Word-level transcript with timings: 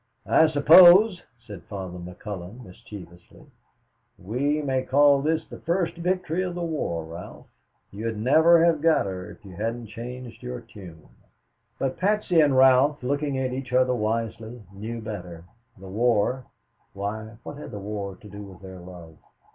"I 0.25 0.47
suppose," 0.47 1.21
said 1.37 1.61
Father 1.65 1.99
McCullon, 1.99 2.65
mischievously, 2.65 3.45
"we 4.17 4.63
may 4.63 4.81
call 4.81 5.21
this 5.21 5.45
the 5.45 5.59
first 5.59 5.93
victory 5.95 6.41
of 6.41 6.55
the 6.55 6.63
war, 6.63 7.05
Ralph. 7.05 7.45
You 7.91 8.05
would 8.05 8.17
never 8.17 8.65
have 8.65 8.81
got 8.81 9.05
her 9.05 9.29
if 9.29 9.45
you 9.45 9.51
hadn't 9.55 9.85
changed 9.89 10.41
your 10.41 10.61
tune." 10.61 11.07
But 11.77 11.97
Patsy 11.99 12.41
and 12.41 12.57
Ralph, 12.57 13.03
looking 13.03 13.37
at 13.37 13.53
each 13.53 13.73
other 13.73 13.93
wisely, 13.93 14.63
knew 14.73 15.01
better. 15.01 15.43
The 15.77 15.87
war 15.87 16.47
why, 16.93 17.37
what 17.43 17.57
had 17.57 17.69
the 17.69 17.77
war 17.77 18.15
to 18.15 18.27
do 18.27 18.41
with 18.41 18.63
their 18.63 18.79
love? 18.79 19.17